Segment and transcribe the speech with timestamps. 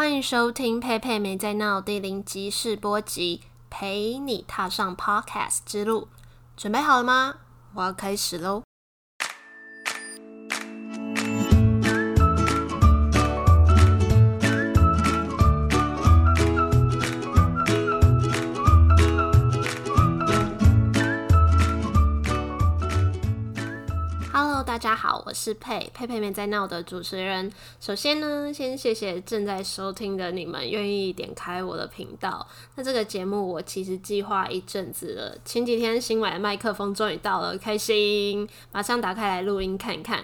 [0.00, 6.08] 欢迎收听佩佩没在闹第零集试播集，陪你踏上 Podcast 之路，
[6.56, 7.34] 准备好了吗？
[7.74, 8.62] 我要开始喽！
[25.42, 27.50] 是佩佩佩没在闹的主持人。
[27.80, 32.46] 首先呢，先谢谢正在收听的你们愿意点开我的频道。
[32.74, 38.46] 那这个节目我其实计划一阵子了，前几天新买的麦克风终于到了，开心！
[38.70, 40.22] 马上打开来录音看看。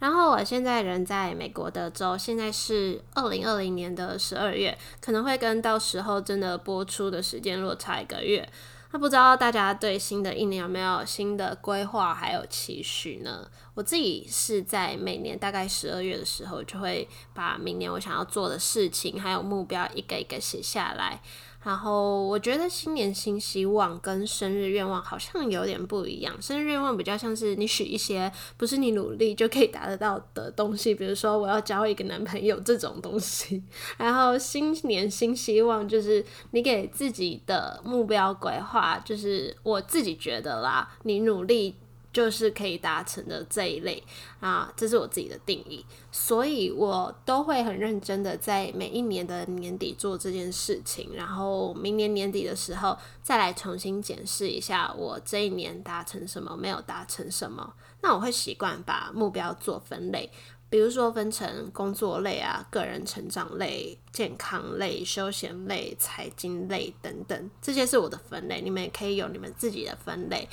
[0.00, 8.48] 然后我现在人在美国德州，现在是二零二零年的十二月，可能会跟到时候真的播出的时间落差一个月。
[8.92, 13.48] 那不知道大家对新的一年有没有新的规划还有期许呢？
[13.76, 21.20] 我自己是在每年大概十二月的时候，就会把明年我想要做的事情还有目标一个一个写下来。
[21.62, 26.40] 然后我觉得新年新希望跟生日愿望好像有点不一样。
[26.40, 33.62] 生日愿望比较像是你许一些不是你努力就可以达得到的东西，比如说我要交一个男朋友这种东西。
[33.98, 41.74] 然后新年新希望就是你给自己的目标规划，就是我自己觉得啦，你努力。
[42.16, 44.02] 就是可以达成的这一类
[44.40, 57.74] 啊，这是我自己的定义，所以我都会很认真的在每一年的年底做这件事情，然后明年年底的时候再来重新检视一下我这一年达成什么，没有达成什么。
[58.00, 60.30] 那我会习惯把目标做分类，
[60.70, 70.48] 比如说分成工作类啊、个人成长类、健康类、休闲类、财经类等等，这些是我的分类，你们也可以有你们自己的分类。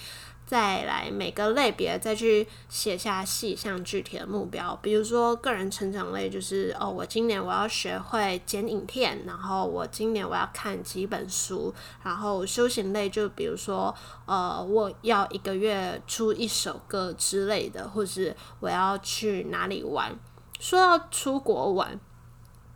[0.45, 13.94] 再来每个类别再去写下细项具体的目标，比如说个人成长类就是哦，我今年我要学会剪影片，然后我今年我要看几本书，然后休闲类就比如说
[14.25, 20.13] 呃，我要一个月出一首歌之类的，或是我要去哪里玩。
[20.59, 22.00] 说到出国玩，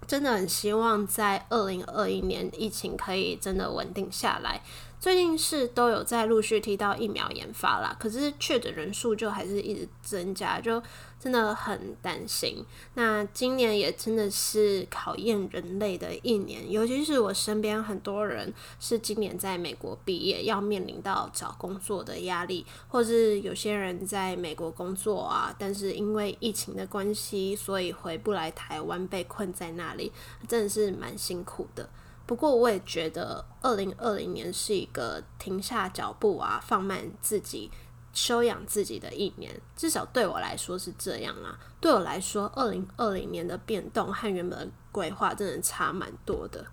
[0.08, 4.62] 真的很希望在二零二一年疫情可以真的稳定下来。
[5.08, 10.84] 最近是都有在陆续提到疫苗研发啦，可是确诊人数就还是一直增加，就
[11.18, 12.62] 真的很担心。
[12.96, 30.12] 那今年也真的是考验人类的一年，尤其是我身边很多人是今年在美国毕业，要面临到找工作的压力，或是有些人在美国工作啊，但是因为疫情的关系，所以回不来台湾，被困在那里，
[30.50, 31.90] 真的是蛮辛苦的。
[32.28, 37.72] 不过我也觉得，二零二零年是一个停下脚步啊，放慢自己、
[38.14, 39.60] 修养自己的一年。
[39.76, 41.58] 至少对我来说是这样啊。
[41.80, 46.64] 对我来说，二零二零年的变动和原本的规划真的差蛮多的。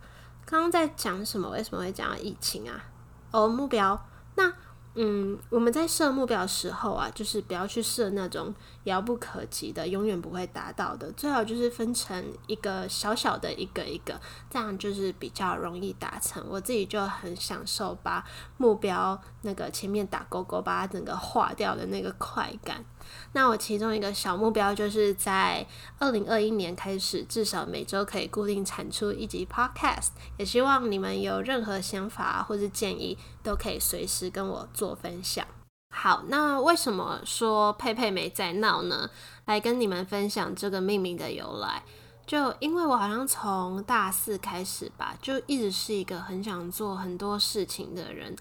[0.45, 1.49] 刚刚在讲什么？
[1.49, 2.85] 为什么会讲疫情啊？
[3.31, 4.53] 哦，目标那。
[4.97, 16.45] 嗯，我们在设目标的时候啊，就是不要去设那种遥不可及的、永远不会达到的，最好就是分成一个小小的一个一个，这样就是比较容易达成。
[16.49, 18.25] 我自己就很享受把
[18.57, 22.85] 目标那个前面打勾勾，把它整个划掉的那个快感。
[23.33, 25.67] 那我其中一个小目标就是在
[25.99, 30.11] 二零二一年开始，至少每周可以固定产出一集 Podcast。
[30.37, 35.47] 也希望你们有任何想法或者建议，都可以随时跟我做分享。
[35.95, 39.09] 好，那为什么说佩佩没在闹呢？
[39.45, 41.85] 来跟你们分享这个命名的由来，
[42.27, 48.35] 就因为我好像从大四开始吧，就一直是一个很想做很多事情的人。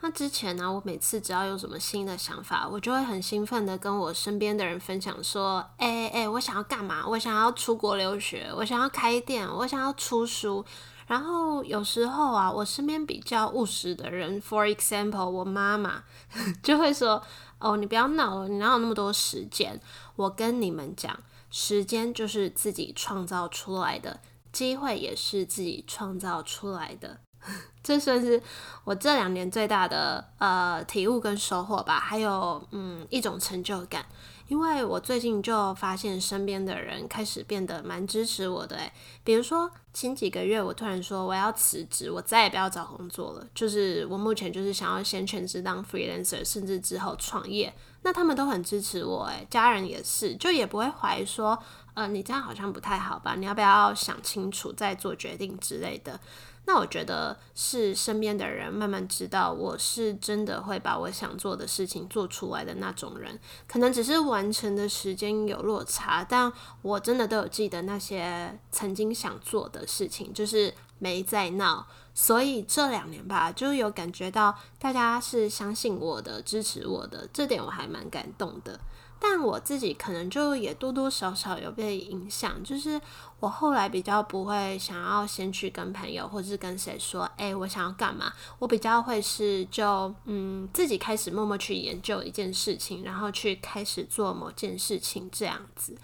[0.00, 7.04] 那之前呢，我每次只要有什么新的想法，我就会很兴奋的跟我身边的人分享说：“哎哎哎，我想要干嘛？
[7.06, 10.64] 我想要出国留学，我想要开店，我想要出书。”
[11.08, 16.04] 然后有时候啊，我身边比较务实的人，for example，我妈妈
[16.62, 17.20] 就会说
[17.58, 19.80] ：“哦，你不要闹了，你哪有那么多时间？
[20.16, 21.18] 我跟你们讲，
[21.50, 24.20] 时间就是自己创造出来的，
[24.52, 27.18] 机会也是自己创造出来的。”
[27.82, 28.42] 这算是
[28.84, 34.04] 我这两年最大的呃体悟跟收获吧，还有嗯一种成就感，
[34.46, 38.76] 因为我最近就发现身边的人开始变得蛮支持我的，
[39.24, 51.58] 比如说前几个月我突然说我要辞职，我再也不要找工作了，就是我目前就是想要先全职当 freelancer，甚至之后创业，那他们都很支持我诶，家人也是，就也不会怀疑说。
[51.98, 53.34] 呃，你这样好像不太好吧？
[53.34, 56.20] 你要不要想清楚再做决定之类的？
[56.64, 63.36] 那我觉得是身边的人慢慢知道我是真的会把我想做的事情做出来的那种人，
[63.66, 66.52] 可能只是完成的时间有落差，但
[66.82, 71.84] 我真的都有记得那些曾经想做的事情，就是没在闹。
[72.14, 78.78] 所以这两年吧，就有感觉到大家是相信我的、支持我的，这点我还蛮感动的。
[79.20, 83.00] 但我自己可能就也多多少少有被影响，就是
[83.40, 88.32] 我后来比较不会想要先去跟朋友或是跟谁说，哎，我想要干嘛？
[88.58, 95.96] 我比较会是就嗯自己开始默默去研究一件事情，然后去开始做某件事情这样子。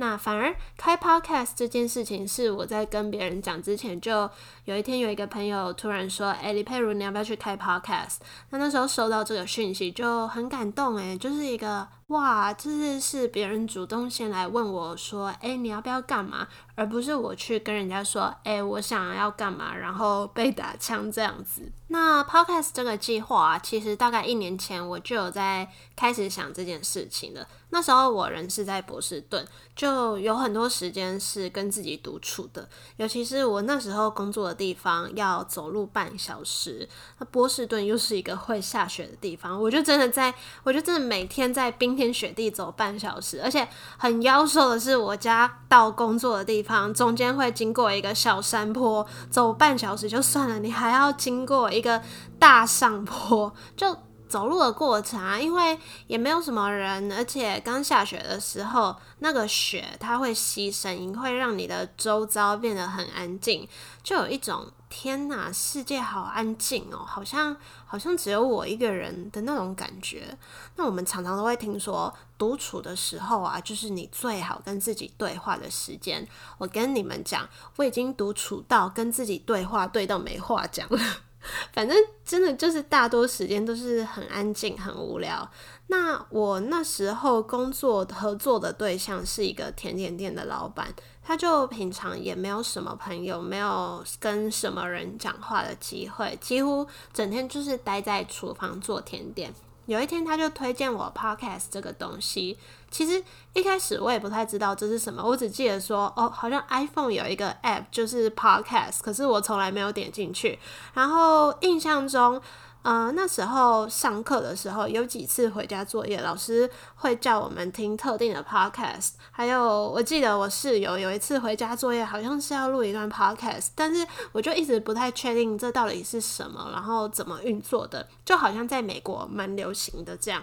[0.00, 4.30] 那反而开 podcast 这件事情是我在跟别人讲之前，就
[4.64, 8.18] 有一天有一个朋友突然说：“哎，李佩如，你要不要去开 podcast？”
[8.50, 16.46] 那那时候收到这个讯息就很感动，诶，就是一个哇，这是是别人主动先来问我说：“哎，你要不要干嘛？”
[16.76, 21.72] 而不是我去跟人家说：“哎，我想要干嘛？”然后被打枪这样子。
[21.88, 27.46] 那 podcast 这个计划啊，其实大概一年前我就有在开始想这件事情了。
[27.70, 29.46] 那时候我人是在波士顿，
[29.76, 32.66] 就有很多时间是跟自己独处的。
[32.96, 36.88] 尤其是我那时候工作的地方要走路半小时，
[37.18, 43.42] 那波士顿又是一个会下雪的地方，我就真的在，我就真的每天在冰天雪地走半小时。
[43.42, 43.68] 而且
[43.98, 52.02] 很妖兽的是，我家到工作的地方中间会经过一个小山坡，走半小时就算了，你还要经过一个
[52.38, 53.96] 大上坡，就。
[54.28, 63.66] 走路的过程啊，因为也没有什么人，而且刚下雪的时候，那个雪它会吸声音，会让你的周遭变得很安静，
[64.02, 70.36] 就有一种天哪，世界好安静哦，好像好像只有我一个人的那种感觉。
[70.76, 76.28] 那我们常常都会听说，独处的时候啊，就是你最好跟自己对话的时间。
[76.58, 81.00] 我跟你们讲，我已经独处到跟自己对话，对到没话讲了。
[81.72, 85.48] 反正真的就是大多时间都是很安静、很无聊。
[85.86, 90.92] 那我那时候工作合作的对象是一个甜点店的老板，
[91.22, 99.54] 他就平常也没有什么朋友，没有跟什么人讲话的机会，几乎整天就是待在厨房做甜点。
[99.88, 102.58] 有一天，他就推荐我 podcast 这个东西。
[102.90, 103.24] 其实
[103.54, 110.58] 一开始我也不太知道这是什么，我只记得说，哦，好像 iPhone 有一个 app 就是 podcast，可是我从来没有点进去。
[110.92, 112.40] 然后印象中。
[112.88, 119.10] 呃，那时候上课的时候，有几次回家作业，老师会叫我们听特定的 podcast。
[119.30, 130.42] 还有，我记得我室友有一次回家作业，好像是要录一段 podcast，但是我就一直不太确定这到底是什么，然后怎么运作的，就好像在美国蛮流行的这样。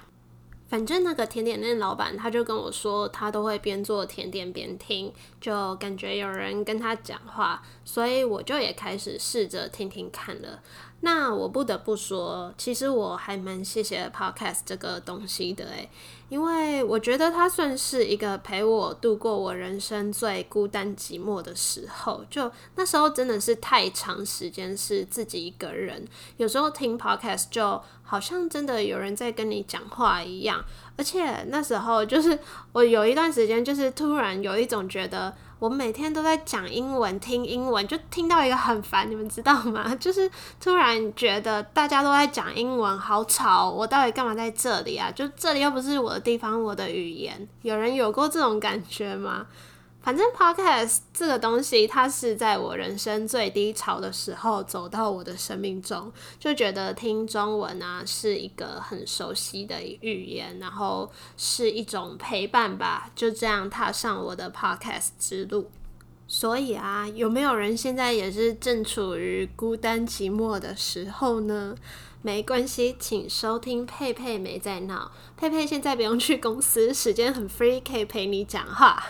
[0.67, 5.11] 反正那个甜点店老板他就跟我说，他都会边做甜点边听，
[5.41, 10.59] 就感觉有人跟他讲话，所以我就也开始试着听听看了。
[11.05, 15.87] 那我不得不说，其实我还蛮谢谢 Podcast 这个东西的诶，
[16.29, 22.25] 因为我觉得它算是一个陪我度过我人生最孤单寂寞的时候。
[22.27, 26.03] 就那时候真的是太长时间是自己一个人，
[26.37, 30.65] 有时候听 Podcast 就好像真的有人在跟你讲话一样。
[30.97, 32.39] 而且那时候就是
[32.71, 35.31] 我有一段时间就是突然有一种觉得。
[35.57, 39.95] 我每天都在讲英文，听英文就听到一个很烦，你们知道吗？
[39.99, 40.29] 就是
[40.59, 45.09] 突然觉得大家都在讲英文，好吵，我到底干嘛在这里啊？
[45.11, 49.47] 就这里又不是我的地方，我的语言，有人有过这种感觉吗？
[50.05, 63.09] 反正 podcast 这个东西，它是在我人生最低潮的时候走到我的生命中，就觉得听中文啊是一个很熟悉的语言，然后是一种陪伴吧。
[63.15, 65.71] 就这样踏上我的 podcast 之路。
[66.27, 71.75] 所以啊，有没有人现在也是正处于孤单寂寞的时候呢？
[72.21, 75.11] 没关系，请收听佩佩没在闹。
[75.35, 79.03] 佩佩现在不用去公司，时间很 free，可以陪你讲话。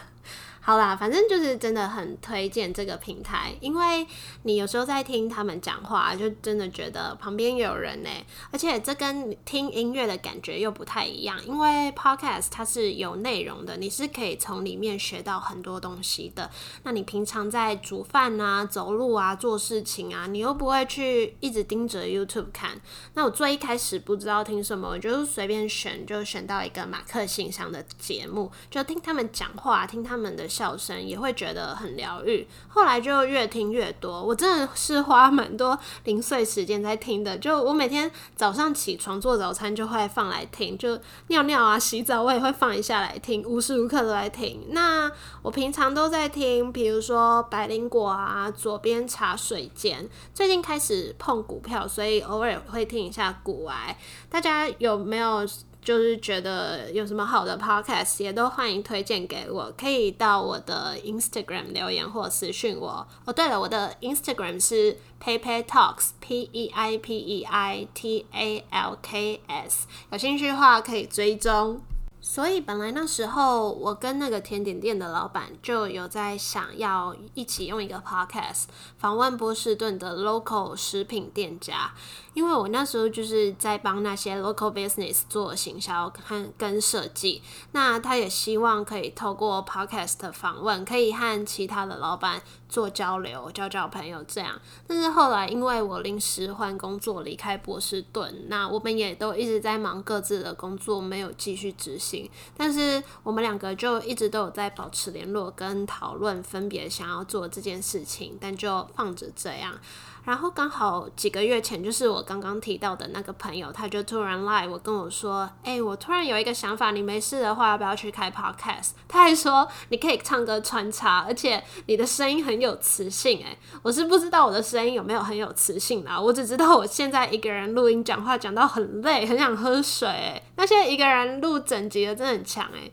[0.65, 4.03] 好啦，反正就是真的很推荐这个平台，因为
[4.41, 8.09] 你有时候在听他们讲话，就真的觉得旁边有人呢，
[8.49, 11.37] 而且这跟听音乐的感觉又不太一样。
[11.45, 16.49] 因为 podcast 它是有内容的，你是可以从里面学到很多东西的。
[16.81, 22.81] 那你平常在煮饭啊、走路啊、做事情啊，你又不会去一直盯着 YouTube 看。
[23.13, 30.49] 那我最一开始不知道听什么，我就随便选，就选到一个马克信箱的节目，就听他们讲话，听他们的。
[30.55, 32.47] 笑声，也会觉得很疗愈。
[32.69, 37.37] 后来就越听越多，我真的是花蛮多零碎时间在听的。
[37.37, 40.97] 就我每天早上起床做早餐就会放来听，就
[41.27, 44.67] 尿尿啊、洗澡我也会放一下来听，无时无刻都在听。
[44.69, 50.07] 那我平常都在听，比如说百灵果啊、左边茶水间。
[50.33, 53.97] 最近开始碰股票，所以偶尔会听一下股癌。
[54.29, 55.45] 大家有没有？
[55.85, 63.07] 就是觉得有什么好的 podcast，也都欢迎推荐给我，可以到我的 Instagram 留言或私讯我。
[63.23, 71.79] 哦，对了，我的 Instagram 是 Peipei Talks，P E I P E I T A L K S，有兴趣的话可以追踪。
[72.19, 78.63] 所以本来那时候我跟那个甜点店的老板就有在想要一起用一个 podcast
[78.97, 81.93] 访问波士顿的 local 食品店家。
[82.35, 94.59] 因为我那时候就是在帮那些 local business 做行销和跟设计，那他也希望可以透过 podcast 访问，可以和其他的老板做交流，交交朋友这样。
[94.85, 102.29] 但是后来因为我临时换工作离开波士顿，那我们也都一直在忙各自的工作，没有继续执行。
[102.57, 109.79] 但是我们两个就一直都有在保持联络跟讨论，分别想要做这件事情，但就放着这样。
[110.25, 123.43] 然后刚好几个月前，就是我刚刚提到的那个朋友，他就突然来我跟我说：“哎，我突然有一个想法，你没事的话，要不要去开 podcast？” 他还说你可以唱歌穿插，而且你的声音很有磁性。
[123.45, 130.09] 哎，我是不知道我的声音有没有很有磁性啦，我只知道我现在一个人录音讲话讲到很累，很想喝水。
[130.09, 132.89] 哎，那现在一个人录整集的真的很强哎。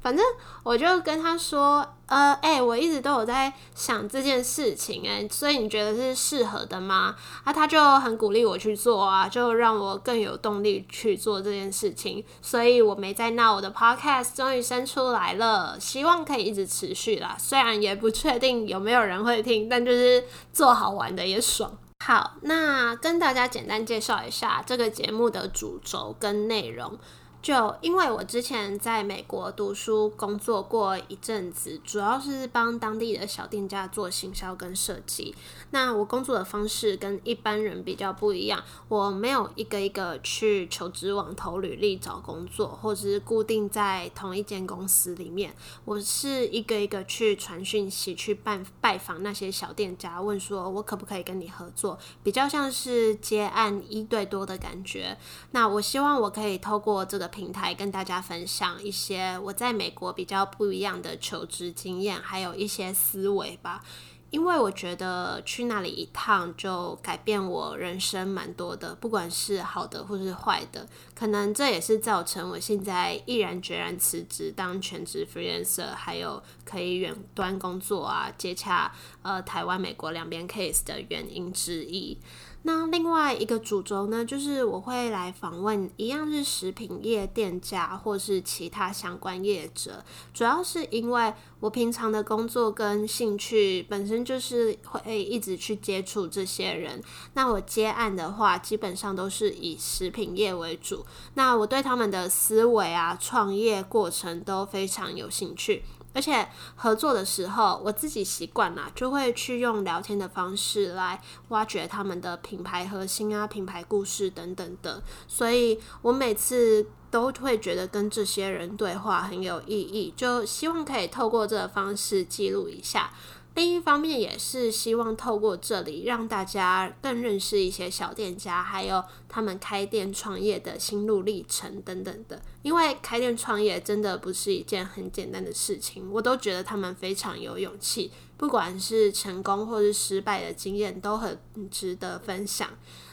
[0.00, 0.24] 反正
[0.62, 7.16] 我就跟他说，呃，哎，我一直都有在想这件事情，哎，所以你觉得是适合的吗？
[7.44, 12.22] 啊，他就很鼓励我去做啊，就让我更有动力去做这件事情。
[12.42, 17.36] 所以我没在闹，我的 podcast 终于生出来了，希望可以一直持续啦。
[17.38, 21.72] 虽然也不确定有没有人会听，但就是做好玩的也爽。
[22.04, 26.98] 好，那跟大家简单介绍一下这个节目的主轴跟内容。
[27.44, 35.34] 就因为我之前在美国读书工作过一阵子，主要是帮当地的小店家做行销跟设计。
[35.70, 45.54] 那我工作的方式跟一般人比较不一样，我没有一个一个去求职网投履历找工作，或者是固定在同一间公司里面。
[45.84, 55.18] 我是一个一个去传讯息，去拜拜访那些小店家，问说我可不可以跟你合作，比较像是接案一对多的感觉。
[55.50, 57.30] 那我希望我可以透过这个。
[57.34, 63.82] 平台跟大家分享一些我在美国比较不一样的求职经验，还有一些思维吧。
[64.30, 70.88] 因为我觉得去那里一趟就改变我人生蛮多的，不管是好的或是坏的。
[71.14, 82.18] 可能这也是造成我现在毅然决然辞职当全职 freelancer，还有可以远端工作啊，接洽呃台湾、美国两边 case 的原因之一。
[82.66, 90.02] 那另外一个主轴呢，就是我会来访问一样是食品业店家或是其他相关业者，
[90.32, 97.02] 主要是因为我平常的工作跟兴趣本身就是会一直去接触这些人。
[97.34, 101.04] 那我接案的话，基本上都是以食品业为主。
[101.34, 105.82] 那我对他们的思维啊、创业过程都非常有兴趣。
[106.14, 115.02] 而且合作的时候，我自己习惯啦，就会去用聊天的方式来挖掘他们的品牌核心啊、品牌故事等等的。
[115.26, 123.10] 所以我每次都会觉得跟这些人对话很有意义，就希望可以透过这个方式记录一下。
[123.54, 132.42] 另一方面，也是希望透过这里让大家更认识一些小店家，还有他们开店创业的心路历程等等的。
[132.62, 141.38] 因为开店创业真的不是一件很简单的事情，我都觉得他们非常有勇气，不管是成功或是失败的经验都很
[141.70, 142.68] 值得分享。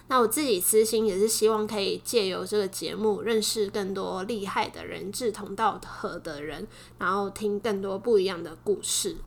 [0.08, 6.68] 那我自己私心也是希望可以借由这个节目认识更多厉害的人、志同道合的人，
[6.98, 9.18] 然后听更多不一样的故事。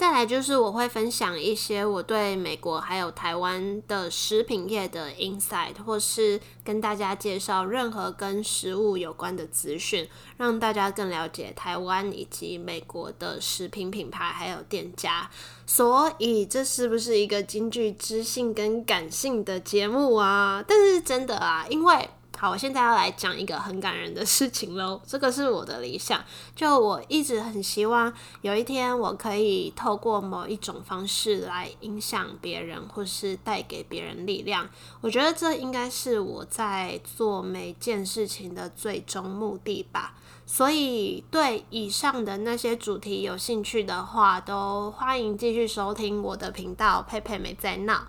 [0.00, 15.28] 再来就是我会分享一些我对美国还有台湾的食品业的 insight，或是跟大家介绍任何跟食物有关的资讯，让大家更了解台湾以及美国的食品品牌还有店家。
[15.66, 20.64] 所以这是不是一个京剧知性跟感性的节目啊？
[20.66, 22.08] 但是真的啊，因为。
[22.40, 24.98] 好，我现在要来讲一个很感人的事情喽。
[25.06, 26.24] 这个是我的理想，
[26.56, 34.66] 就我一直很希望有一天我可以透过某一种方式来影响别人，或是带给别人力量。
[35.02, 40.14] 我觉得这应该是我在做每件事情的最终目的吧。
[40.46, 47.02] 所以，对以上的那些主题有兴趣的话，都欢迎继续收听我的频道。
[47.06, 48.06] 佩佩没在闹。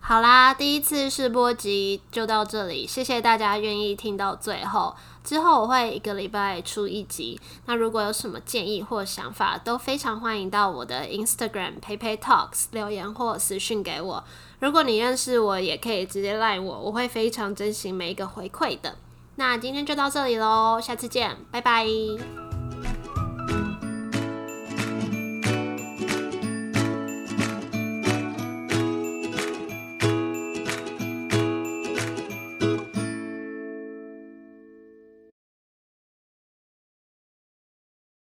[0.00, 4.94] 好啦，第一次试播集就到这里，谢谢大家愿意听到最后。
[5.22, 7.40] 之后我会一个礼拜出一集。
[7.64, 14.22] 那如果有什么建议或想法，都非常欢迎到我的 Instagram 佩佩 Talks 留言或私讯给我。
[14.60, 18.96] 如果你认识我，也可以直接赖我，我会非常珍惜每一个回馈的。
[19.36, 21.86] 那今天就到这里喽，下次见，拜拜。